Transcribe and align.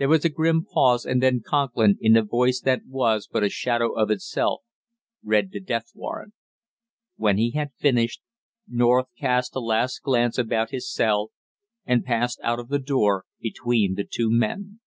There 0.00 0.08
was 0.08 0.24
a 0.24 0.28
grim 0.30 0.64
pause, 0.64 1.06
and 1.06 1.22
then 1.22 1.42
Conklin, 1.46 1.96
in 2.00 2.16
a 2.16 2.24
voice 2.24 2.60
that 2.62 2.80
was 2.88 3.28
but 3.30 3.44
a 3.44 3.48
shadow 3.48 3.92
of 3.92 4.10
itself, 4.10 4.62
read 5.22 5.52
the 5.52 5.60
death 5.60 5.92
warrant. 5.94 6.34
When 7.14 7.38
he 7.38 7.52
had 7.52 7.70
finished, 7.78 8.20
North 8.66 9.06
cast 9.16 9.54
a 9.54 9.60
last 9.60 10.02
glance 10.02 10.38
about 10.38 10.70
his 10.70 10.92
cell 10.92 11.30
and 11.86 12.02
passed 12.04 12.40
out 12.42 12.58
of 12.58 12.66
the 12.66 12.80
door 12.80 13.26
between 13.40 13.94
the 13.94 14.02
two 14.04 14.28
men. 14.28 14.80